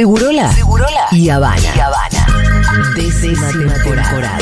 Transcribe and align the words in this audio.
Segurola, 0.00 0.50
Segurola 0.54 1.08
y 1.12 1.28
Habana. 1.28 1.60
Y 1.76 1.78
Habana. 1.78 2.26
Décima, 2.96 3.50
temporada. 3.50 4.38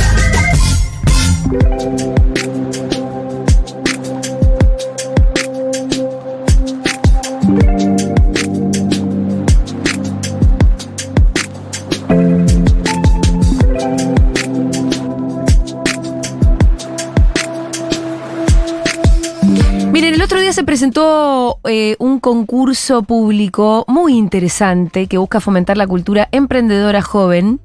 Presentó 20.69 21.61
eh, 21.65 21.97
un 21.99 22.21
concurso 22.21 23.03
público 23.03 23.87
muy 23.89 24.19
interesante 24.19 25.07
que 25.07 25.17
busca 25.17 25.41
fomentar 25.41 25.79
la 25.79 25.87
cultura 25.87 26.29
emprendedora 26.31 27.01
joven. 27.01 27.59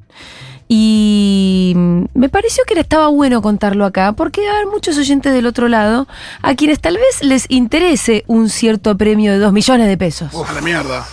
Y 0.69 1.73
me 1.75 2.29
pareció 2.29 2.63
que 2.65 2.79
estaba 2.79 3.09
bueno 3.09 3.41
contarlo 3.41 3.83
acá, 3.83 4.13
porque 4.13 4.47
haber 4.47 4.67
muchos 4.67 4.97
oyentes 4.97 5.33
del 5.33 5.47
otro 5.47 5.67
lado 5.67 6.07
a 6.41 6.55
quienes 6.55 6.79
tal 6.79 6.95
vez 6.95 7.21
les 7.21 7.45
interese 7.49 8.23
un 8.27 8.47
cierto 8.47 8.97
premio 8.97 9.33
de 9.33 9.39
2 9.39 9.51
millones 9.51 9.89
de 9.89 9.97
pesos. 9.97 10.31
La 10.55 10.61
mierda. 10.61 11.05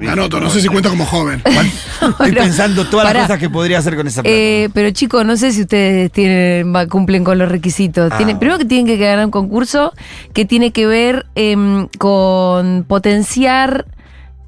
La 0.00 0.12
anoto, 0.12 0.40
no 0.40 0.48
sé 0.50 0.60
si 0.60 0.68
cuenta 0.68 0.88
como 0.88 1.04
joven. 1.06 1.42
Estoy 2.10 2.32
pensando 2.32 2.86
todas 2.86 3.06
pará. 3.06 3.20
las 3.20 3.28
cosas 3.28 3.40
que 3.40 3.50
podría 3.50 3.78
hacer 3.78 3.96
con 3.96 4.06
esa 4.06 4.22
plata. 4.22 4.34
Eh, 4.36 4.68
pero 4.72 4.90
chicos, 4.90 5.24
no 5.24 5.36
sé 5.36 5.52
si 5.52 5.62
ustedes 5.62 6.10
tienen, 6.12 6.72
cumplen 6.88 7.24
con 7.24 7.38
los 7.38 7.48
requisitos. 7.48 8.10
Ah. 8.12 8.16
Tienen- 8.16 8.38
primero 8.38 8.58
que 8.58 8.64
tienen 8.64 8.86
que 8.86 8.96
ganar 8.96 9.24
un 9.24 9.30
concurso 9.30 9.92
que 10.32 10.44
tiene 10.44 10.70
que 10.72 10.86
ver 10.86 11.26
em, 11.34 11.88
con 11.98 12.84
potenciar 12.86 13.86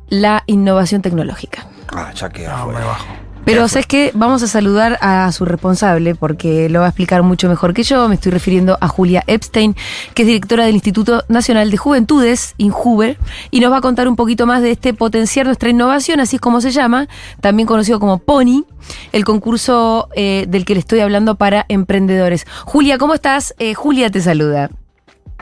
la 0.09 0.43
innovación 0.47 1.03
tecnológica. 1.03 1.67
ah, 1.93 2.12
ya 2.15 2.29
quedó. 2.29 2.51
Ah, 2.51 2.61
afuera. 2.61 2.98
Pero 3.45 3.67
¿sabes 3.69 3.87
qué? 3.87 4.11
Vamos 4.15 4.43
a 4.43 4.47
saludar 4.47 4.99
a 5.01 5.31
su 5.33 5.45
responsable 5.45 6.14
porque 6.14 6.69
lo 6.69 6.81
va 6.81 6.87
a 6.87 6.89
explicar 6.91 7.23
mucho 7.23 7.48
mejor 7.48 7.75
que 7.75 7.83
yo. 7.83 8.09
Me 8.09 8.14
estoy 8.14 8.33
refiriendo 8.33 8.77
a 8.81 8.89
Julia 8.89 9.25
Epstein, 9.27 9.75
que 10.14 10.23
es 10.23 10.28
directora 10.28 10.67
del 10.67 10.75
Instituto 10.75 11.25
Nacional 11.28 11.70
de 11.70 11.77
Juventudes, 11.77 12.55
INJUVE, 12.59 13.17
y 13.51 13.61
nos 13.61 13.73
va 13.73 13.79
a 13.79 13.81
contar 13.81 14.09
un 14.09 14.17
poquito 14.17 14.47
más 14.47 14.62
de 14.62 14.73
este 14.73 14.95
potenciar 14.95 15.47
nuestra 15.47 15.70
innovación, 15.70 16.20
así 16.20 16.37
es 16.37 16.42
como 16.42 16.61
se 16.61 16.70
llama, 16.70 17.09
también 17.41 17.67
conocido 17.67 17.98
como 17.98 18.19
PONY, 18.19 18.64
el 19.12 19.25
concurso 19.25 20.09
eh, 20.14 20.47
del 20.48 20.64
que 20.64 20.75
le 20.75 20.81
estoy 20.81 21.01
hablando 21.01 21.36
para 21.36 21.64
emprendedores. 21.69 22.47
Julia, 22.64 22.98
¿cómo 22.98 23.14
estás? 23.14 23.55
Eh, 23.59 23.75
Julia 23.75 24.11
te 24.11 24.20
saluda. 24.20 24.70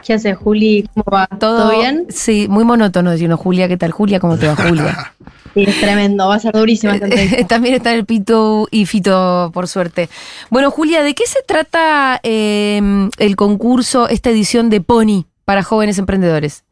¿Qué 0.05 0.15
hace 0.15 0.35
Juli? 0.35 0.89
¿Cómo 0.95 1.05
va? 1.13 1.27
¿Todo, 1.27 1.71
bien? 1.71 2.07
Sí, 2.09 2.47
muy 2.49 2.65
monótono 2.65 3.11
decirnos, 3.11 3.41
Julia, 3.41 3.69
¿qué 3.69 3.77
tal? 3.77 3.91
Julia, 3.91 4.21
¿cómo 4.21 4.37
te 4.37 4.47
va, 4.47 4.57
Julia? 4.57 5.13
Sí, 5.55 5.65
es 5.67 5.81
tremendo, 5.81 6.29
va 6.29 6.37
a 6.37 6.39
ser 6.41 6.53
durísima 6.55 6.95
entrevista. 6.95 7.47
También 7.49 7.75
está 7.75 7.95
el 7.95 8.05
Pito 8.05 8.69
y 8.71 8.87
Fito, 8.87 9.51
por 9.53 9.69
suerte. 9.69 10.09
Bueno, 10.51 10.71
Julia, 10.71 11.03
¿de 11.03 11.15
qué 11.15 11.27
se 11.27 11.43
trata 11.43 12.21
eh, 12.23 12.81
el 13.19 13.37
concurso, 13.37 14.09
esta 14.09 14.31
edición 14.31 14.71
de 14.71 14.81
Pony 14.81 15.25
para 15.45 15.63
jóvenes 15.63 15.99
emprendedores? 15.99 16.65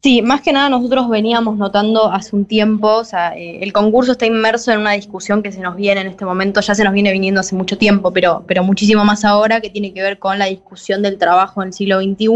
Sí, 0.00 0.22
más 0.22 0.42
que 0.42 0.52
nada 0.52 0.68
nosotros 0.68 1.08
veníamos 1.08 1.56
notando 1.56 2.12
hace 2.12 2.36
un 2.36 2.44
tiempo, 2.44 2.98
o 2.98 3.04
sea, 3.04 3.36
eh, 3.36 3.58
el 3.62 3.72
concurso 3.72 4.12
está 4.12 4.26
inmerso 4.26 4.70
en 4.70 4.78
una 4.78 4.92
discusión 4.92 5.42
que 5.42 5.50
se 5.50 5.60
nos 5.60 5.74
viene 5.74 6.00
en 6.00 6.06
este 6.06 6.24
momento, 6.24 6.60
ya 6.60 6.76
se 6.76 6.84
nos 6.84 6.92
viene 6.92 7.10
viniendo 7.10 7.40
hace 7.40 7.56
mucho 7.56 7.76
tiempo, 7.76 8.12
pero, 8.12 8.44
pero 8.46 8.62
muchísimo 8.62 9.04
más 9.04 9.24
ahora, 9.24 9.60
que 9.60 9.70
tiene 9.70 9.92
que 9.92 10.00
ver 10.00 10.20
con 10.20 10.38
la 10.38 10.44
discusión 10.44 11.02
del 11.02 11.18
trabajo 11.18 11.62
en 11.62 11.68
el 11.68 11.74
siglo 11.74 12.00
XXI 12.00 12.28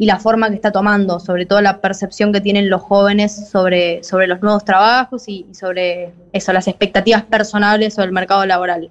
y 0.00 0.06
la 0.06 0.20
forma 0.20 0.48
que 0.48 0.54
está 0.54 0.70
tomando, 0.70 1.18
sobre 1.18 1.44
todo 1.44 1.60
la 1.60 1.80
percepción 1.80 2.32
que 2.32 2.40
tienen 2.40 2.70
los 2.70 2.80
jóvenes 2.80 3.50
sobre, 3.50 4.02
sobre 4.04 4.28
los 4.28 4.40
nuevos 4.40 4.64
trabajos 4.64 5.28
y, 5.28 5.44
y 5.50 5.54
sobre 5.56 6.12
eso, 6.32 6.52
las 6.52 6.68
expectativas 6.68 7.24
personales 7.24 7.94
sobre 7.94 8.06
el 8.06 8.12
mercado 8.12 8.46
laboral. 8.46 8.90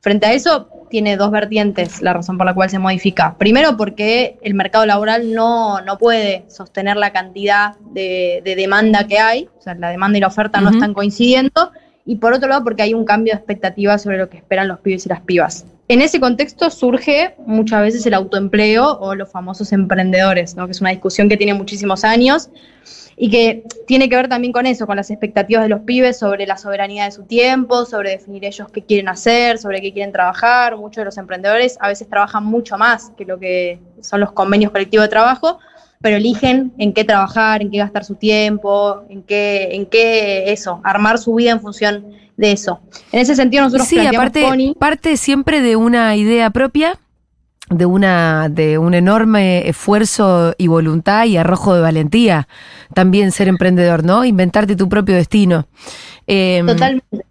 Frente 0.00 0.26
a 0.26 0.32
eso, 0.32 0.68
tiene 0.90 1.16
dos 1.16 1.30
vertientes 1.30 2.02
la 2.02 2.14
razón 2.14 2.36
por 2.36 2.46
la 2.46 2.54
cual 2.54 2.68
se 2.68 2.80
modifica. 2.80 3.36
Primero, 3.38 3.76
porque 3.76 4.38
el 4.42 4.54
mercado 4.54 4.84
laboral 4.86 5.32
no, 5.32 5.82
no 5.82 5.98
puede 5.98 6.44
sostener 6.48 6.96
la 6.96 7.12
cantidad 7.12 7.76
de, 7.92 8.42
de 8.44 8.56
demanda 8.56 9.06
que 9.06 9.20
hay, 9.20 9.48
o 9.56 9.62
sea, 9.62 9.74
la 9.76 9.90
demanda 9.90 10.18
y 10.18 10.20
la 10.20 10.26
oferta 10.26 10.60
no 10.60 10.70
están 10.70 10.94
coincidiendo. 10.94 11.70
Y 12.04 12.16
por 12.16 12.32
otro 12.32 12.48
lado, 12.48 12.64
porque 12.64 12.82
hay 12.82 12.92
un 12.92 13.04
cambio 13.04 13.34
de 13.34 13.36
expectativas 13.36 14.02
sobre 14.02 14.18
lo 14.18 14.28
que 14.28 14.38
esperan 14.38 14.66
los 14.66 14.80
pibes 14.80 15.06
y 15.06 15.10
las 15.10 15.20
pibas. 15.20 15.64
En 15.90 16.02
ese 16.02 16.20
contexto 16.20 16.70
surge 16.70 17.34
muchas 17.46 17.82
veces 17.82 18.06
el 18.06 18.14
autoempleo 18.14 18.96
o 19.00 19.16
los 19.16 19.28
famosos 19.28 19.72
emprendedores, 19.72 20.54
¿no? 20.54 20.66
que 20.66 20.70
es 20.70 20.80
una 20.80 20.90
discusión 20.90 21.28
que 21.28 21.36
tiene 21.36 21.52
muchísimos 21.52 22.04
años 22.04 22.48
y 23.16 23.28
que 23.28 23.64
tiene 23.88 24.08
que 24.08 24.14
ver 24.14 24.28
también 24.28 24.52
con 24.52 24.66
eso, 24.66 24.86
con 24.86 24.94
las 24.94 25.10
expectativas 25.10 25.64
de 25.64 25.68
los 25.68 25.80
pibes 25.80 26.16
sobre 26.16 26.46
la 26.46 26.58
soberanía 26.58 27.06
de 27.06 27.10
su 27.10 27.24
tiempo, 27.24 27.86
sobre 27.86 28.10
definir 28.10 28.44
ellos 28.44 28.68
qué 28.72 28.84
quieren 28.84 29.08
hacer, 29.08 29.58
sobre 29.58 29.80
qué 29.80 29.92
quieren 29.92 30.12
trabajar. 30.12 30.76
Muchos 30.76 31.00
de 31.00 31.06
los 31.06 31.18
emprendedores 31.18 31.76
a 31.80 31.88
veces 31.88 32.08
trabajan 32.08 32.44
mucho 32.44 32.78
más 32.78 33.10
que 33.18 33.24
lo 33.24 33.40
que 33.40 33.80
son 34.00 34.20
los 34.20 34.30
convenios 34.30 34.70
colectivos 34.70 35.06
de 35.06 35.10
trabajo, 35.10 35.58
pero 36.00 36.18
eligen 36.18 36.72
en 36.78 36.92
qué 36.92 37.02
trabajar, 37.02 37.62
en 37.62 37.70
qué 37.72 37.78
gastar 37.78 38.04
su 38.04 38.14
tiempo, 38.14 39.02
en 39.08 39.24
qué, 39.24 39.70
en 39.72 39.86
qué 39.86 40.52
eso, 40.52 40.80
armar 40.84 41.18
su 41.18 41.34
vida 41.34 41.50
en 41.50 41.60
función 41.60 42.14
de 42.40 42.52
eso. 42.52 42.80
En 43.12 43.20
ese 43.20 43.36
sentido 43.36 43.64
nosotros 43.64 43.86
Sí, 43.86 43.98
aparte, 43.98 44.42
Pony- 44.42 44.74
parte 44.78 45.16
siempre 45.18 45.60
de 45.60 45.76
una 45.76 46.16
idea 46.16 46.48
propia, 46.50 46.98
de 47.68 47.84
una, 47.86 48.48
de 48.48 48.78
un 48.78 48.94
enorme 48.94 49.68
esfuerzo 49.68 50.54
y 50.56 50.66
voluntad 50.66 51.26
y 51.26 51.36
arrojo 51.36 51.74
de 51.74 51.82
valentía. 51.82 52.48
También 52.94 53.30
ser 53.30 53.46
emprendedor, 53.48 54.04
¿no? 54.04 54.24
Inventarte 54.24 54.74
tu 54.74 54.88
propio 54.88 55.14
destino. 55.14 55.66
Eh, 56.26 56.62
totalmente. 56.66 57.26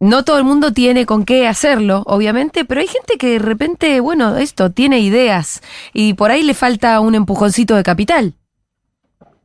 No 0.00 0.24
todo 0.24 0.38
el 0.38 0.44
mundo 0.44 0.72
tiene 0.72 1.06
con 1.06 1.24
qué 1.24 1.46
hacerlo, 1.46 2.02
obviamente, 2.06 2.64
pero 2.64 2.80
hay 2.80 2.88
gente 2.88 3.16
que 3.18 3.32
de 3.32 3.38
repente, 3.38 4.00
bueno, 4.00 4.36
esto, 4.36 4.70
tiene 4.70 4.98
ideas 5.00 5.62
y 5.92 6.14
por 6.14 6.30
ahí 6.30 6.42
le 6.42 6.54
falta 6.54 6.98
un 7.00 7.14
empujoncito 7.14 7.76
de 7.76 7.82
capital. 7.82 8.34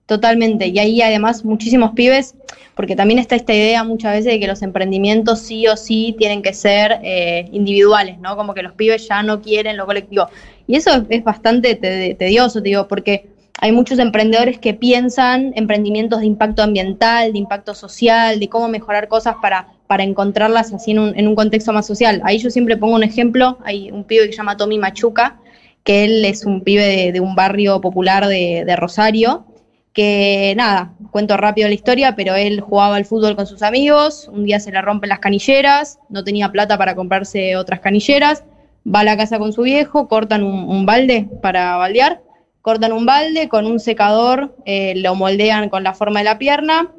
Totalmente. 0.10 0.66
Y 0.66 0.80
ahí 0.80 1.04
además 1.04 1.46
muchísimos 1.46 1.92
pibes, 1.92 2.34
porque 2.74 2.96
también 2.96 3.20
está 3.20 3.36
esta 3.36 3.54
idea 3.54 3.84
muchas 3.84 4.14
veces 4.14 4.34
de 4.34 4.40
que 4.40 4.48
los 4.48 4.64
emprendimientos 4.64 5.38
sí 5.38 5.68
o 5.68 5.78
sí 5.78 6.16
tienen 6.18 6.42
que 6.42 6.52
ser 6.52 7.00
eh, 7.04 7.48
individuales, 7.52 8.18
¿no? 8.18 8.36
Como 8.36 8.56
que 8.56 8.64
los 8.64 8.74
pibes 8.74 9.08
ya 9.08 9.22
no 9.22 9.40
quieren 9.40 9.78
lo 9.78 9.86
colectivo. 9.86 10.26
Y 10.66 10.78
eso 10.78 11.06
es, 11.10 11.24
bastante 11.24 11.76
te- 11.76 12.16
tedioso, 12.16 12.60
te 12.64 12.70
digo, 12.70 12.88
porque 12.88 13.28
hay 13.62 13.72
muchos 13.72 14.00
emprendedores 14.00 14.58
que 14.58 14.74
piensan 14.74 15.54
emprendimientos 15.56 16.22
de 16.22 16.26
impacto 16.26 16.64
ambiental, 16.64 17.32
de 17.32 17.38
impacto 17.38 17.76
social, 17.76 18.40
de 18.40 18.50
cómo 18.50 18.68
mejorar 18.68 19.10
cosas 19.10 19.36
para, 19.40 19.68
para 19.86 20.02
encontrarlas 20.02 20.74
así 20.74 20.90
en 20.90 21.00
un, 21.00 21.20
en 21.20 21.28
un 21.28 21.36
contexto 21.36 21.72
más 21.72 21.86
social. 21.86 22.20
Ahí 22.24 22.40
yo 22.40 22.50
siempre 22.50 22.78
pongo 22.78 22.96
un 22.96 23.04
ejemplo, 23.04 23.60
hay 23.64 23.92
un 23.92 24.06
pibe 24.06 24.26
que 24.26 24.32
se 24.32 24.38
llama 24.38 24.58
Tommy 24.58 24.80
Machuca, 24.80 25.40
que 25.84 26.04
él 26.06 26.26
es 26.26 26.48
un 26.48 26.62
pibe 26.62 27.12
de, 27.12 27.20
un 27.20 27.36
barrio 27.36 27.80
popular 27.80 28.28
de 28.28 28.76
Rosario, 28.76 29.46
que 29.94 30.54
nada, 30.56 30.94
cuento 31.12 31.38
rápido 31.38 31.68
la 31.68 31.74
historia, 31.74 32.16
pero 32.16 32.36
él 32.36 32.62
jugaba 32.62 32.96
al 32.96 33.06
fútbol 33.06 33.36
con 33.36 33.48
sus 33.48 33.64
amigos, 33.64 34.30
un 34.32 34.46
día 34.46 34.60
se 34.60 34.72
le 34.72 34.82
rompen 34.82 35.10
las 35.10 35.20
canilleras, 35.20 36.00
no 36.10 36.24
tenía 36.24 36.52
plata 36.52 36.78
para 36.78 36.96
comprarse 36.96 37.56
otras 37.56 37.80
canilleras, 37.80 38.44
va 38.86 39.02
a 39.02 39.04
la 39.04 39.18
casa 39.18 39.40
con 39.40 39.54
su 39.54 39.64
viejo, 39.64 40.08
cortan 40.08 40.44
un, 40.44 40.86
balde 40.86 41.28
para 41.42 41.76
baldear, 41.78 42.22
cortan 42.62 42.94
un 42.94 43.06
balde 43.06 43.50
con 43.50 43.66
un 43.66 43.80
secador, 43.80 44.56
eh, 44.66 44.94
lo 44.98 45.16
moldean 45.16 45.70
con 45.70 45.84
la 45.84 45.94
forma 45.94 46.20
de 46.20 46.26
la 46.26 46.38
pierna, 46.38 46.92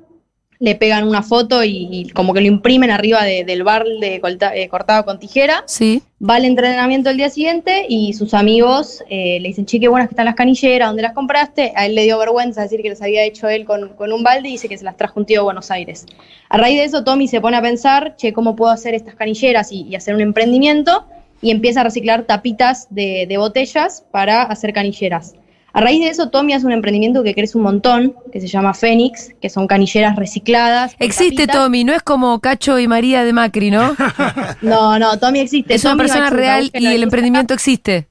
le 0.61 0.75
pegan 0.75 1.09
una 1.09 1.23
foto 1.23 1.65
y, 1.65 1.89
y 1.91 2.11
como 2.11 2.35
que 2.35 2.43
lo 2.43 2.47
imprimen 2.47 2.91
arriba 2.91 3.25
de- 3.25 3.45
del 3.45 3.63
balde 3.65 4.21
colta- 4.21 4.55
eh, 4.55 4.69
cortado 4.69 5.07
con 5.07 5.19
tijera, 5.19 5.65
Sí. 5.67 6.03
va 6.23 6.35
al 6.35 6.45
entrenamiento 6.45 7.09
el 7.09 7.17
día 7.17 7.31
siguiente 7.31 7.87
y 7.89 8.13
sus 8.13 8.35
amigos 8.35 9.03
eh, 9.09 9.41
le 9.41 9.49
dicen, 9.49 9.65
che, 9.65 9.81
qué 9.81 9.89
buenas 9.89 10.09
que 10.09 10.13
están 10.13 10.27
las 10.27 10.35
canilleras, 10.35 10.91
¿dónde 10.91 11.01
las 11.03 11.15
compraste? 11.15 11.73
A 11.77 11.87
él 11.87 11.95
le 11.95 12.03
dio 12.05 12.19
vergüenza 12.19 12.61
decir 12.61 12.83
que 12.83 12.91
las 12.91 13.01
había 13.01 13.25
hecho 13.25 13.49
él 13.49 13.65
con, 13.65 13.89
con 13.97 14.13
un 14.13 14.23
balde 14.23 14.51
y 14.51 14.53
dice 14.53 14.69
que 14.69 14.77
se 14.77 14.85
las 14.85 14.99
trajo 14.99 15.19
un 15.19 15.25
tío 15.25 15.41
de 15.41 15.45
Buenos 15.45 15.71
Aires. 15.71 16.05
A 16.51 16.59
raíz 16.59 16.77
de 16.77 16.85
eso, 16.85 17.05
Tommy 17.05 17.27
se 17.27 17.41
pone 17.41 17.57
a 17.57 17.63
pensar, 17.63 18.17
che, 18.17 18.35
¿cómo 18.35 18.55
puedo 18.55 18.71
hacer 18.71 18.93
estas 18.95 19.15
canilleras 19.15 19.73
y, 19.73 19.87
y 19.89 19.95
hacer 19.97 20.15
un 20.15 20.21
emprendimiento? 20.21 21.07
Y 21.41 21.53
empieza 21.53 21.81
a 21.81 21.85
reciclar 21.85 22.25
tapitas 22.25 22.87
de, 22.91 23.25
de 23.27 23.39
botellas 23.39 24.05
para 24.11 24.43
hacer 24.43 24.75
canilleras. 24.75 25.33
A 25.73 25.81
raíz 25.81 26.01
de 26.01 26.09
eso, 26.09 26.31
Tommy 26.31 26.53
hace 26.53 26.67
un 26.67 26.73
emprendimiento 26.73 27.23
que 27.23 27.35
crece 27.35 27.57
un 27.57 27.65
montón, 27.65 28.15
que 28.33 28.41
se 28.41 28.49
llama 28.49 28.75
Fénix, 28.75 29.35
que 29.41 29.49
son 29.49 29.67
canilleras 29.67 30.17
recicladas. 30.17 30.97
Existe. 30.99 31.47
Tommy, 31.47 31.85
no 31.85 31.93
es 31.93 32.03
como 32.03 32.41
Cacho 32.41 32.79
y 32.79 32.89
María 32.89 33.25
de 33.25 33.33
Macri, 33.33 33.71
¿no? 33.71 33.95
No, 34.63 34.99
no, 34.99 35.19
Tommy 35.19 35.41
existe. 35.41 35.75
Es 35.75 35.85
una 35.85 35.93
Tommy 35.93 36.03
persona 36.03 36.25
Machuca, 36.25 36.41
real 36.41 36.71
y 36.75 36.87
el 36.87 37.03
emprendimiento 37.03 37.55
existe. 37.55 38.09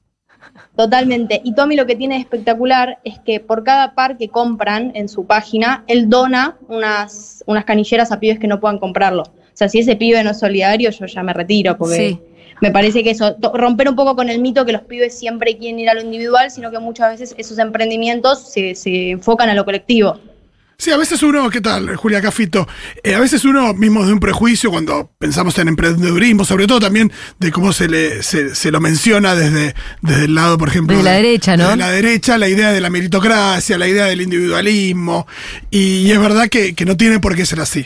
Totalmente. 0.76 1.40
Y 1.44 1.54
Tommy 1.54 1.76
lo 1.76 1.86
que 1.86 1.96
tiene 1.96 2.14
de 2.14 2.20
espectacular 2.22 2.98
es 3.04 3.18
que 3.18 3.40
por 3.40 3.64
cada 3.64 3.94
par 3.94 4.16
que 4.16 4.28
compran 4.28 4.92
en 4.94 5.08
su 5.08 5.26
página, 5.26 5.84
él 5.86 6.08
dona 6.08 6.56
unas, 6.68 7.44
unas 7.46 7.64
canilleras 7.64 8.12
a 8.12 8.20
pibes 8.20 8.38
que 8.38 8.46
no 8.46 8.60
puedan 8.60 8.78
comprarlo. 8.78 9.22
O 9.22 9.52
sea, 9.60 9.68
si 9.68 9.80
ese 9.80 9.96
pibe 9.96 10.24
no 10.24 10.30
es 10.30 10.38
solidario, 10.38 10.90
yo 10.90 11.06
ya 11.06 11.22
me 11.22 11.34
retiro, 11.34 11.76
porque 11.76 11.96
Sí. 11.96 12.20
Me 12.60 12.70
parece 12.70 13.02
que 13.02 13.10
eso, 13.10 13.36
romper 13.54 13.88
un 13.88 13.96
poco 13.96 14.16
con 14.16 14.28
el 14.28 14.40
mito 14.40 14.64
que 14.64 14.72
los 14.72 14.82
pibes 14.82 15.18
siempre 15.18 15.56
quieren 15.56 15.78
ir 15.78 15.88
a 15.88 15.94
lo 15.94 16.02
individual, 16.02 16.50
sino 16.50 16.70
que 16.70 16.78
muchas 16.78 17.18
veces 17.18 17.34
esos 17.38 17.58
emprendimientos 17.58 18.52
se, 18.52 18.74
se 18.74 19.10
enfocan 19.10 19.48
a 19.48 19.54
lo 19.54 19.64
colectivo. 19.64 20.20
Sí, 20.80 20.90
a 20.90 20.96
veces 20.96 21.22
uno, 21.22 21.50
¿qué 21.50 21.60
tal, 21.60 21.94
Julia 21.94 22.22
Cafito? 22.22 22.66
Eh, 23.02 23.14
a 23.14 23.20
veces 23.20 23.44
uno 23.44 23.74
mismo 23.74 24.06
de 24.06 24.14
un 24.14 24.18
prejuicio 24.18 24.70
cuando 24.70 25.10
pensamos 25.18 25.58
en 25.58 25.68
emprendedurismo, 25.68 26.46
sobre 26.46 26.66
todo 26.66 26.80
también 26.80 27.12
de 27.38 27.52
cómo 27.52 27.74
se 27.74 27.86
le 27.86 28.22
se, 28.22 28.54
se 28.54 28.70
lo 28.70 28.80
menciona 28.80 29.34
desde, 29.34 29.74
desde 30.00 30.24
el 30.24 30.34
lado, 30.34 30.56
por 30.56 30.68
ejemplo. 30.68 30.96
Desde 30.96 31.10
la 31.10 31.16
derecha, 31.16 31.56
¿no? 31.58 31.68
De 31.68 31.76
la 31.76 31.90
derecha, 31.90 32.38
la 32.38 32.48
idea 32.48 32.72
de 32.72 32.80
la 32.80 32.88
meritocracia, 32.88 33.76
la 33.76 33.88
idea 33.88 34.06
del 34.06 34.22
individualismo. 34.22 35.26
Y, 35.70 35.98
y 35.98 36.12
es 36.12 36.18
verdad 36.18 36.48
que, 36.48 36.74
que 36.74 36.86
no 36.86 36.96
tiene 36.96 37.20
por 37.20 37.36
qué 37.36 37.44
ser 37.44 37.60
así. 37.60 37.84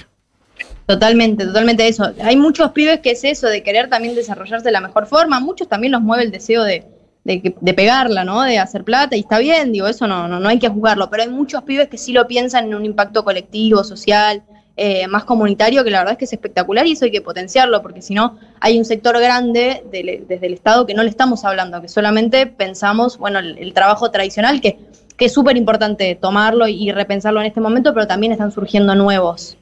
Totalmente, 0.86 1.46
totalmente 1.46 1.88
eso. 1.88 2.12
Hay 2.22 2.36
muchos 2.36 2.72
pibes 2.72 3.00
que 3.00 3.12
es 3.12 3.24
eso, 3.24 3.46
de 3.48 3.62
querer 3.62 3.88
también 3.88 4.14
desarrollarse 4.14 4.66
de 4.66 4.72
la 4.72 4.80
mejor 4.82 5.06
forma. 5.06 5.40
Muchos 5.40 5.66
también 5.68 5.92
los 5.92 6.02
mueve 6.02 6.24
el 6.24 6.30
deseo 6.30 6.62
de, 6.62 6.84
de, 7.24 7.54
de 7.58 7.74
pegarla, 7.74 8.24
¿no? 8.24 8.42
De 8.42 8.58
hacer 8.58 8.84
plata, 8.84 9.16
y 9.16 9.20
está 9.20 9.38
bien, 9.38 9.72
digo, 9.72 9.86
eso 9.86 10.06
no, 10.06 10.28
no, 10.28 10.40
no 10.40 10.48
hay 10.48 10.58
que 10.58 10.68
juzgarlo. 10.68 11.08
Pero 11.08 11.22
hay 11.22 11.30
muchos 11.30 11.62
pibes 11.62 11.88
que 11.88 11.96
sí 11.96 12.12
lo 12.12 12.26
piensan 12.26 12.66
en 12.66 12.74
un 12.74 12.84
impacto 12.84 13.24
colectivo, 13.24 13.82
social, 13.82 14.42
eh, 14.76 15.06
más 15.06 15.24
comunitario, 15.24 15.84
que 15.84 15.90
la 15.90 16.00
verdad 16.00 16.12
es 16.12 16.18
que 16.18 16.24
es 16.26 16.32
espectacular 16.34 16.86
y 16.86 16.92
eso 16.92 17.06
hay 17.06 17.10
que 17.12 17.22
potenciarlo, 17.22 17.80
porque 17.80 18.02
si 18.02 18.12
no, 18.12 18.38
hay 18.60 18.76
un 18.76 18.84
sector 18.84 19.18
grande 19.18 19.84
del- 19.90 20.26
desde 20.28 20.46
el 20.48 20.52
Estado 20.52 20.84
que 20.84 20.92
no 20.94 21.02
le 21.02 21.08
estamos 21.10 21.44
hablando, 21.46 21.80
que 21.80 21.88
solamente 21.88 22.46
pensamos, 22.46 23.16
bueno, 23.16 23.38
el, 23.38 23.56
el 23.56 23.72
trabajo 23.72 24.10
tradicional, 24.10 24.60
que, 24.60 24.76
que 25.16 25.26
es 25.26 25.32
súper 25.32 25.56
importante 25.56 26.14
tomarlo 26.16 26.66
y 26.68 26.90
repensarlo 26.92 27.40
en 27.40 27.46
este 27.46 27.60
momento, 27.60 27.94
pero 27.94 28.06
también 28.06 28.32
están 28.32 28.50
surgiendo 28.52 28.94
nuevos. 28.96 29.56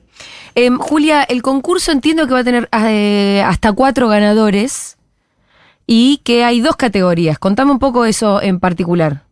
Em, 0.55 0.79
Julia, 0.79 1.23
el 1.23 1.43
concurso 1.43 1.93
entiendo 1.93 2.27
que 2.27 2.35
va 2.35 2.41
a 2.41 2.45
tener 2.45 2.69
eh, 2.87 3.43
hasta 3.47 3.73
cuatro 3.73 4.09
ganadores 4.09 4.99
y 5.87 6.19
que 6.19 6.45
hay 6.45 6.61
dos 6.61 6.77
categorías. 6.77 7.39
Contame 7.39 7.73
un 7.73 7.79
poco 7.79 8.05
eso 8.05 8.41
en 8.43 8.61
particular. 8.61 9.23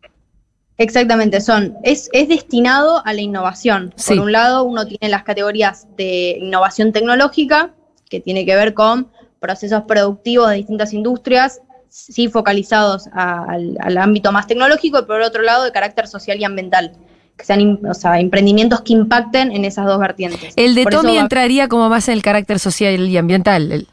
Exactamente, 0.77 1.41
son, 1.41 1.75
es, 1.83 2.09
es 2.11 2.27
destinado 2.27 3.05
a 3.05 3.13
la 3.13 3.21
innovación. 3.21 3.93
Sí. 3.97 4.15
Por 4.15 4.23
un 4.25 4.31
lado, 4.31 4.63
uno 4.63 4.87
tiene 4.87 5.09
las 5.09 5.23
categorías 5.23 5.87
de 5.95 6.37
innovación 6.41 6.91
tecnológica, 6.91 7.69
que 8.09 8.19
tiene 8.19 8.45
que 8.45 8.55
ver 8.55 8.73
con 8.73 9.09
procesos 9.39 9.83
productivos 9.87 10.49
de 10.49 10.55
distintas 10.55 10.93
industrias, 10.93 11.61
sí 11.89 12.29
focalizados 12.29 13.07
a- 13.13 13.43
al, 13.47 13.77
al 13.79 13.97
ámbito 13.99 14.31
más 14.31 14.47
tecnológico, 14.47 14.99
y 14.99 15.03
por 15.05 15.21
otro 15.21 15.43
lado, 15.43 15.63
de 15.65 15.71
carácter 15.71 16.07
social 16.07 16.39
y 16.39 16.45
ambiental, 16.45 16.93
que 17.41 17.45
sean 17.47 17.79
o 17.85 17.93
sea, 17.93 18.19
emprendimientos 18.19 18.81
que 18.81 18.93
impacten 18.93 19.51
en 19.51 19.65
esas 19.65 19.85
dos 19.85 19.99
vertientes. 19.99 20.53
El 20.55 20.75
de 20.75 20.83
Por 20.83 20.93
Tommy 20.93 21.15
va- 21.15 21.21
entraría 21.21 21.67
como 21.67 21.89
más 21.89 22.07
en 22.07 22.13
el 22.13 22.21
carácter 22.21 22.59
social 22.59 23.09
y 23.09 23.17
ambiental. 23.17 23.71
El- 23.71 23.87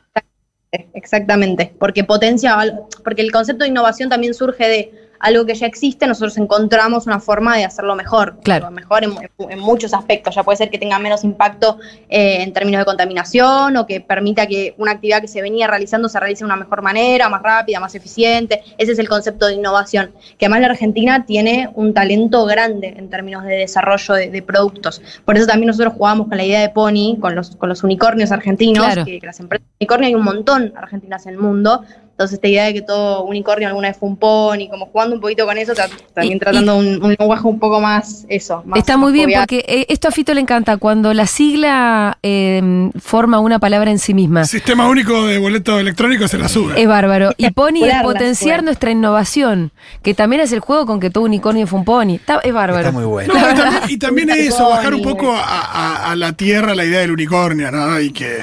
Exactamente, 0.92 1.72
porque 1.78 2.04
potencia, 2.04 2.56
porque 3.02 3.22
el 3.22 3.32
concepto 3.32 3.64
de 3.64 3.70
innovación 3.70 4.10
también 4.10 4.34
surge 4.34 4.68
de 4.68 5.07
algo 5.20 5.44
que 5.46 5.54
ya 5.54 5.66
existe, 5.66 6.06
nosotros 6.06 6.36
encontramos 6.38 7.06
una 7.06 7.20
forma 7.20 7.56
de 7.56 7.64
hacerlo 7.64 7.94
mejor. 7.96 8.36
Claro. 8.42 8.70
Mejor 8.70 9.04
en, 9.04 9.12
en 9.50 9.58
muchos 9.58 9.94
aspectos. 9.94 10.34
Ya 10.34 10.42
puede 10.42 10.56
ser 10.58 10.70
que 10.70 10.78
tenga 10.78 10.98
menos 10.98 11.24
impacto 11.24 11.78
eh, 12.08 12.42
en 12.42 12.52
términos 12.52 12.80
de 12.80 12.84
contaminación 12.84 13.76
o 13.76 13.86
que 13.86 14.00
permita 14.00 14.46
que 14.46 14.74
una 14.78 14.92
actividad 14.92 15.20
que 15.20 15.28
se 15.28 15.42
venía 15.42 15.66
realizando 15.66 16.08
se 16.08 16.18
realice 16.20 16.40
de 16.40 16.46
una 16.46 16.56
mejor 16.56 16.82
manera, 16.82 17.28
más 17.28 17.42
rápida, 17.42 17.80
más 17.80 17.94
eficiente. 17.94 18.62
Ese 18.78 18.92
es 18.92 18.98
el 18.98 19.08
concepto 19.08 19.46
de 19.46 19.54
innovación. 19.54 20.12
Que 20.38 20.46
además 20.46 20.60
la 20.62 20.66
Argentina 20.68 21.24
tiene 21.26 21.70
un 21.74 21.94
talento 21.94 22.44
grande 22.46 22.94
en 22.96 23.10
términos 23.10 23.44
de 23.44 23.54
desarrollo 23.56 24.14
de, 24.14 24.30
de 24.30 24.42
productos. 24.42 25.02
Por 25.24 25.36
eso 25.36 25.46
también 25.46 25.68
nosotros 25.68 25.94
jugamos 25.94 26.28
con 26.28 26.36
la 26.36 26.44
idea 26.44 26.60
de 26.60 26.68
Pony, 26.70 27.18
con 27.20 27.34
los, 27.34 27.56
con 27.56 27.68
los 27.68 27.82
unicornios 27.82 28.30
argentinos, 28.32 28.84
Claro. 28.84 29.04
que, 29.04 29.20
que 29.20 29.26
las 29.26 29.40
empresas 29.40 29.66
unicornio 29.80 30.08
hay 30.08 30.14
un 30.14 30.24
montón 30.24 30.72
argentinas 30.76 31.26
en 31.26 31.34
el 31.34 31.38
mundo. 31.38 31.82
Entonces, 32.10 32.34
esta 32.34 32.48
idea 32.48 32.64
de 32.64 32.74
que 32.74 32.82
todo 32.82 33.22
unicornio 33.22 33.68
alguna 33.68 33.86
vez 33.86 33.96
fue 33.96 34.08
un 34.08 34.16
pony, 34.16 34.68
como 34.68 34.86
jugando 34.86 35.14
un 35.14 35.20
poquito 35.20 35.46
con 35.46 35.56
eso, 35.56 35.72
también 36.14 36.36
Y- 36.36 36.40
tratando 36.40 36.76
un, 36.76 37.00
un 37.00 37.14
lenguaje 37.16 37.46
un 37.46 37.60
poco 37.60 37.80
más 37.80 38.26
eso. 38.28 38.60
Más, 38.66 38.80
Está 38.80 38.96
muy 38.96 39.12
bien 39.12 39.30
porque 39.38 39.64
eh, 39.68 39.86
esto 39.88 40.08
a 40.08 40.10
Fito 40.10 40.34
le 40.34 40.40
encanta 40.40 40.78
cuando 40.78 41.14
la 41.14 41.28
sigla 41.28 42.18
eh, 42.24 42.90
forma 43.00 43.38
una 43.38 43.60
palabra 43.60 43.92
en 43.92 44.00
sí 44.00 44.14
misma. 44.14 44.44
Sistema 44.46 44.88
único 44.88 45.26
de 45.28 45.38
boleto 45.38 45.78
electrónico 45.78 46.26
se 46.26 46.38
la 46.38 46.48
sube. 46.48 46.80
Es 46.82 46.88
bárbaro. 46.88 47.30
Y 47.36 47.48
Pony 47.52 47.84
es 47.84 48.02
potenciar 48.02 48.64
nuestra 48.64 48.90
innovación, 48.90 49.70
que 50.02 50.12
también 50.12 50.42
es 50.42 50.50
el 50.50 50.58
juego 50.58 50.86
con 50.86 50.98
que 50.98 51.10
todo 51.10 51.22
unicornio 51.22 51.68
fue 51.68 51.78
un 51.78 51.84
pony. 51.84 52.14
Está- 52.16 52.40
es 52.42 52.52
bárbaro. 52.52 52.80
Está 52.80 52.90
muy 52.90 53.04
bueno. 53.04 53.32
No, 53.32 53.38
y 53.38 53.54
también, 53.54 53.82
y 53.90 53.96
también 53.96 54.30
eso, 54.30 54.68
bajar 54.70 54.92
un 54.92 55.02
poco 55.02 55.32
a, 55.32 55.40
a- 55.40 56.10
a 56.10 56.16
la 56.16 56.32
tierra 56.32 56.74
la 56.74 56.84
idea 56.84 56.98
del 56.98 57.12
unicornio, 57.12 57.70
¿no? 57.70 58.00
Y 58.00 58.10
que. 58.10 58.38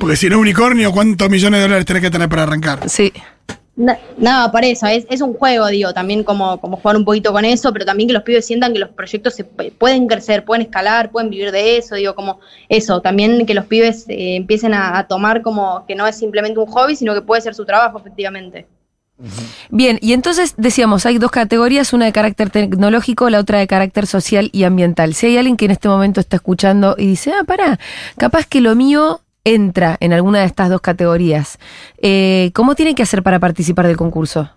Porque 0.00 0.16
si 0.16 0.28
no 0.28 0.36
es 0.36 0.40
unicornio, 0.40 0.90
¿cuántos 0.92 1.28
millones 1.30 1.58
de 1.58 1.62
dólares 1.62 1.84
tenés 1.86 2.02
que 2.02 2.10
tener 2.10 2.28
para 2.28 2.42
arrancar? 2.44 2.88
Sí. 2.88 3.12
Na- 3.76 3.98
Nada, 4.18 4.50
para 4.50 4.66
eso, 4.66 4.86
es, 4.86 5.06
es 5.08 5.20
un 5.20 5.34
juego, 5.34 5.66
digo, 5.68 5.92
también 5.94 6.24
como, 6.24 6.60
como 6.60 6.76
jugar 6.78 6.96
un 6.96 7.04
poquito 7.04 7.32
con 7.32 7.44
eso, 7.44 7.72
pero 7.72 7.84
también 7.84 8.08
que 8.08 8.12
los 8.14 8.22
pibes 8.22 8.46
sientan 8.46 8.72
que 8.72 8.78
los 8.78 8.90
proyectos 8.90 9.34
se 9.34 9.46
pu- 9.48 9.72
pueden 9.72 10.06
crecer, 10.06 10.44
pueden 10.44 10.62
escalar, 10.62 11.10
pueden 11.10 11.30
vivir 11.30 11.52
de 11.52 11.76
eso, 11.78 11.94
digo, 11.94 12.14
como 12.14 12.40
eso, 12.68 13.00
también 13.00 13.46
que 13.46 13.54
los 13.54 13.66
pibes 13.66 14.06
eh, 14.08 14.36
empiecen 14.36 14.74
a, 14.74 14.98
a 14.98 15.06
tomar 15.06 15.40
como 15.42 15.84
que 15.86 15.94
no 15.94 16.06
es 16.06 16.16
simplemente 16.16 16.58
un 16.58 16.66
hobby, 16.66 16.96
sino 16.96 17.14
que 17.14 17.22
puede 17.22 17.42
ser 17.42 17.54
su 17.54 17.64
trabajo, 17.64 17.98
efectivamente. 17.98 18.66
Bien, 19.70 19.98
y 20.00 20.14
entonces 20.14 20.54
decíamos, 20.56 21.04
hay 21.06 21.18
dos 21.18 21.30
categorías, 21.30 21.92
una 21.92 22.06
de 22.06 22.12
carácter 22.12 22.48
tecnológico, 22.50 23.28
la 23.30 23.38
otra 23.38 23.58
de 23.58 23.66
carácter 23.66 24.06
social 24.06 24.48
y 24.52 24.64
ambiental. 24.64 25.14
Si 25.14 25.26
hay 25.26 25.36
alguien 25.36 25.58
que 25.58 25.66
en 25.66 25.70
este 25.72 25.88
momento 25.88 26.20
está 26.20 26.36
escuchando 26.36 26.94
y 26.98 27.06
dice, 27.06 27.32
ah, 27.38 27.44
pará, 27.44 27.78
capaz 28.16 28.46
que 28.46 28.60
lo 28.62 28.74
mío 28.74 29.20
entra 29.54 29.96
en 30.00 30.12
alguna 30.12 30.40
de 30.40 30.46
estas 30.46 30.68
dos 30.70 30.80
categorías, 30.80 31.58
eh, 32.02 32.50
¿cómo 32.54 32.74
tiene 32.74 32.94
que 32.94 33.02
hacer 33.02 33.22
para 33.22 33.38
participar 33.38 33.86
del 33.86 33.96
concurso? 33.96 34.50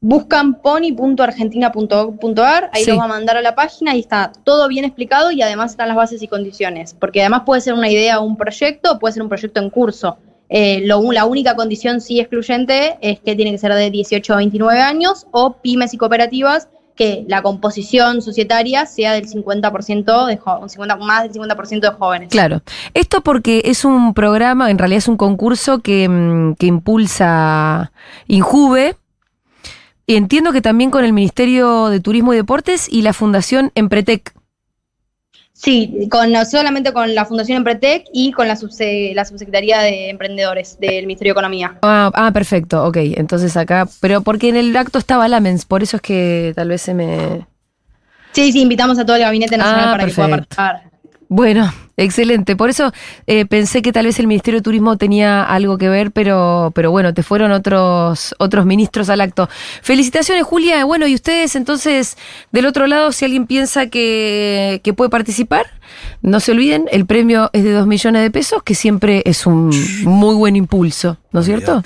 Buscan 0.00 0.60
pony.argentina.gov.ar, 0.60 2.70
ahí 2.72 2.84
Sí. 2.84 2.90
los 2.90 2.98
va 2.98 3.04
a 3.04 3.08
mandar 3.08 3.36
a 3.36 3.42
la 3.42 3.54
página 3.54 3.94
y 3.96 4.00
está 4.00 4.32
todo 4.44 4.68
bien 4.68 4.84
explicado 4.84 5.30
y 5.30 5.42
además 5.42 5.72
están 5.72 5.88
las 5.88 5.96
bases 5.96 6.22
y 6.22 6.28
condiciones, 6.28 6.94
porque 6.94 7.20
además 7.20 7.42
puede 7.46 7.60
ser 7.60 7.74
una 7.74 7.88
idea 7.90 8.20
o 8.20 8.24
un 8.24 8.36
proyecto, 8.36 8.92
o 8.92 8.98
puede 8.98 9.14
ser 9.14 9.22
un 9.22 9.28
proyecto 9.28 9.60
en 9.60 9.70
curso. 9.70 10.18
Eh, 10.48 10.82
lo- 10.84 11.10
la 11.12 11.24
única 11.24 11.56
condición 11.56 12.00
sí 12.00 12.20
excluyente 12.20 12.98
es 13.00 13.18
que 13.20 13.34
tiene 13.34 13.50
que 13.52 13.58
ser 13.58 13.72
de 13.74 13.90
18 13.90 14.34
a 14.34 14.36
29 14.36 14.80
años 14.80 15.26
o 15.32 15.54
pymes 15.54 15.92
y 15.92 15.96
cooperativas 15.96 16.68
que 16.96 17.24
la 17.28 17.42
composición 17.42 18.22
societaria 18.22 18.86
sea 18.86 19.12
del 19.12 19.28
50%, 19.28 20.26
de 20.26 20.38
jo- 20.38 20.58
un 20.60 20.68
50 20.68 20.96
más 20.96 21.22
del 21.24 21.32
50% 21.32 21.80
de 21.90 21.96
jóvenes. 21.96 22.30
Claro. 22.30 22.62
Esto 22.94 23.20
porque 23.20 23.62
es 23.66 23.84
un 23.84 24.14
programa, 24.14 24.70
en 24.70 24.78
realidad 24.78 24.98
es 24.98 25.08
un 25.08 25.16
concurso 25.18 25.80
que, 25.80 26.08
mm, 26.08 26.54
que 26.54 26.66
impulsa 26.66 27.92
Injuve. 28.26 28.96
Y 30.06 30.14
entiendo 30.14 30.52
que 30.52 30.60
también 30.62 30.90
con 30.90 31.04
el 31.04 31.12
Ministerio 31.12 31.88
de 31.88 32.00
Turismo 32.00 32.32
y 32.32 32.36
Deportes 32.36 32.88
y 32.88 33.02
la 33.02 33.12
Fundación 33.12 33.72
Empretec. 33.74 34.32
Sí, 35.58 36.06
con, 36.10 36.32
solamente 36.44 36.92
con 36.92 37.14
la 37.14 37.24
Fundación 37.24 37.56
Empretec 37.56 38.04
y 38.12 38.30
con 38.32 38.46
la, 38.46 38.56
subse- 38.56 39.14
la 39.14 39.24
Subsecretaría 39.24 39.80
de 39.80 40.10
Emprendedores 40.10 40.78
del 40.78 41.06
Ministerio 41.06 41.30
de 41.30 41.38
Economía. 41.38 41.78
Ah, 41.80 42.10
ah, 42.14 42.30
perfecto, 42.30 42.84
ok. 42.84 42.98
Entonces 43.16 43.56
acá, 43.56 43.88
pero 44.00 44.20
porque 44.20 44.50
en 44.50 44.56
el 44.56 44.76
acto 44.76 44.98
estaba 44.98 45.28
Lamens, 45.28 45.64
por 45.64 45.82
eso 45.82 45.96
es 45.96 46.02
que 46.02 46.52
tal 46.54 46.68
vez 46.68 46.82
se 46.82 46.92
me... 46.92 47.46
Sí, 48.32 48.52
sí, 48.52 48.60
invitamos 48.60 48.98
a 48.98 49.06
todo 49.06 49.16
el 49.16 49.22
Gabinete 49.22 49.56
Nacional 49.56 49.88
Ah, 49.88 49.92
para 49.92 50.04
que 50.06 50.12
pueda 50.12 50.28
perfecto. 50.28 50.56
participar. 50.56 50.90
Bueno, 51.28 51.72
excelente. 51.96 52.54
Por 52.54 52.70
eso 52.70 52.92
eh, 53.26 53.46
pensé 53.46 53.82
que 53.82 53.92
tal 53.92 54.06
vez 54.06 54.18
el 54.20 54.28
Ministerio 54.28 54.60
de 54.60 54.62
Turismo 54.62 54.96
tenía 54.96 55.42
algo 55.42 55.76
que 55.76 55.88
ver, 55.88 56.12
pero, 56.12 56.70
pero 56.74 56.92
bueno, 56.92 57.14
te 57.14 57.24
fueron 57.24 57.50
otros, 57.50 58.34
otros 58.38 58.64
ministros 58.64 59.08
al 59.08 59.20
acto. 59.20 59.48
Felicitaciones, 59.82 60.44
Julia. 60.44 60.84
Bueno, 60.84 61.06
y 61.08 61.14
ustedes 61.14 61.56
entonces, 61.56 62.16
del 62.52 62.66
otro 62.66 62.86
lado, 62.86 63.10
si 63.10 63.24
alguien 63.24 63.46
piensa 63.46 63.88
que, 63.88 64.80
que 64.84 64.92
puede 64.92 65.10
participar, 65.10 65.66
no 66.22 66.38
se 66.38 66.52
olviden, 66.52 66.86
el 66.92 67.06
premio 67.06 67.50
es 67.52 67.64
de 67.64 67.72
dos 67.72 67.88
millones 67.88 68.22
de 68.22 68.30
pesos, 68.30 68.62
que 68.62 68.76
siempre 68.76 69.22
es 69.26 69.46
un 69.46 69.70
muy 70.04 70.36
buen 70.36 70.54
impulso, 70.54 71.18
¿no 71.32 71.40
es 71.40 71.46
cierto? 71.46 71.82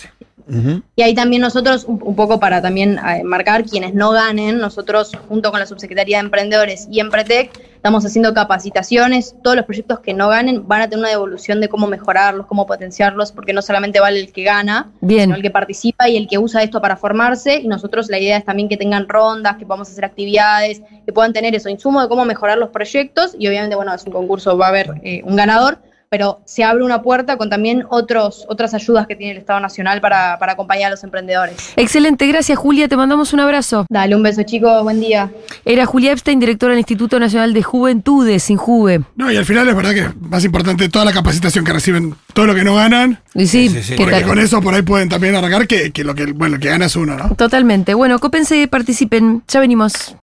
Y 0.96 1.02
ahí 1.02 1.14
también 1.14 1.42
nosotros, 1.42 1.84
un, 1.84 2.00
un 2.02 2.16
poco 2.16 2.40
para 2.40 2.60
también 2.60 2.98
eh, 2.98 3.22
marcar 3.22 3.64
quienes 3.64 3.94
no 3.94 4.10
ganen, 4.10 4.58
nosotros 4.58 5.12
junto 5.28 5.52
con 5.52 5.60
la 5.60 5.66
Subsecretaría 5.66 6.16
de 6.16 6.24
Emprendedores 6.24 6.88
y 6.90 6.98
Empretec 6.98 7.69
estamos 7.80 8.04
haciendo 8.04 8.34
capacitaciones, 8.34 9.34
todos 9.42 9.56
los 9.56 9.64
proyectos 9.64 10.00
que 10.00 10.12
no 10.12 10.28
ganen 10.28 10.68
van 10.68 10.82
a 10.82 10.88
tener 10.90 10.98
una 10.98 11.08
devolución 11.08 11.62
de 11.62 11.70
cómo 11.70 11.86
mejorarlos, 11.86 12.44
cómo 12.44 12.66
potenciarlos, 12.66 13.32
porque 13.32 13.54
no 13.54 13.62
solamente 13.62 14.00
vale 14.00 14.20
el 14.20 14.32
que 14.34 14.42
gana, 14.42 14.90
Bien. 15.00 15.22
sino 15.22 15.36
el 15.36 15.40
que 15.40 15.50
participa 15.50 16.06
y 16.06 16.18
el 16.18 16.28
que 16.28 16.36
usa 16.36 16.62
esto 16.62 16.82
para 16.82 16.98
formarse. 16.98 17.54
Y 17.54 17.68
nosotros 17.68 18.10
la 18.10 18.18
idea 18.18 18.36
es 18.36 18.44
también 18.44 18.68
que 18.68 18.76
tengan 18.76 19.08
rondas, 19.08 19.56
que 19.56 19.64
podamos 19.64 19.88
hacer 19.88 20.04
actividades, 20.04 20.82
que 21.06 21.12
puedan 21.14 21.32
tener 21.32 21.54
eso, 21.54 21.70
insumo 21.70 22.02
de 22.02 22.08
cómo 22.08 22.26
mejorar 22.26 22.58
los 22.58 22.68
proyectos. 22.68 23.34
Y 23.38 23.48
obviamente, 23.48 23.76
bueno, 23.76 23.94
es 23.94 24.04
un 24.04 24.12
concurso, 24.12 24.58
va 24.58 24.66
a 24.66 24.68
haber 24.68 25.00
eh, 25.02 25.22
un 25.24 25.36
ganador, 25.36 25.78
pero 26.10 26.40
se 26.44 26.64
abre 26.64 26.82
una 26.82 27.02
puerta 27.02 27.36
con 27.36 27.48
también 27.48 27.84
otros, 27.88 28.44
otras 28.48 28.74
ayudas 28.74 29.06
que 29.06 29.14
tiene 29.14 29.30
el 29.32 29.38
Estado 29.38 29.60
Nacional 29.60 30.00
para, 30.00 30.38
para 30.40 30.52
acompañar 30.52 30.88
a 30.88 30.90
los 30.90 31.04
emprendedores. 31.04 31.72
Excelente, 31.76 32.26
gracias 32.26 32.58
Julia, 32.58 32.88
te 32.88 32.96
mandamos 32.96 33.32
un 33.32 33.38
abrazo. 33.38 33.86
Dale, 33.88 34.16
un 34.16 34.22
beso 34.24 34.42
chicos, 34.42 34.82
buen 34.82 35.00
día. 35.00 35.30
Era 35.64 35.86
Julia 35.86 36.10
Epstein, 36.10 36.40
directora 36.40 36.70
del 36.72 36.80
Instituto 36.80 37.20
Nacional 37.20 37.54
de 37.54 37.62
Juventudes, 37.62 38.50
Injuve. 38.50 39.02
No, 39.14 39.30
y 39.30 39.36
al 39.36 39.44
final 39.46 39.68
es 39.68 39.76
verdad 39.76 39.92
que 39.94 40.00
es 40.00 40.16
más 40.20 40.44
importante 40.44 40.88
toda 40.88 41.04
la 41.04 41.12
capacitación 41.12 41.64
que 41.64 41.72
reciben, 41.72 42.16
todo 42.34 42.46
lo 42.46 42.56
que 42.56 42.64
no 42.64 42.74
ganan, 42.74 43.20
Y 43.34 43.46
sí, 43.46 43.68
Sí, 43.68 43.76
sí, 43.76 43.82
sí. 43.82 43.90
¿qué 43.94 44.02
porque 44.02 44.20
tal? 44.20 44.24
con 44.28 44.38
eso 44.40 44.60
por 44.60 44.74
ahí 44.74 44.82
pueden 44.82 45.08
también 45.08 45.36
arrancar 45.36 45.68
que, 45.68 45.92
que 45.92 46.02
lo 46.02 46.16
que, 46.16 46.26
bueno, 46.32 46.58
que 46.58 46.70
gana 46.70 46.86
es 46.86 46.96
uno, 46.96 47.16
¿no? 47.16 47.36
Totalmente. 47.36 47.94
Bueno, 47.94 48.18
cópense, 48.18 48.66
participen. 48.66 49.44
Ya 49.46 49.60
venimos. 49.60 50.16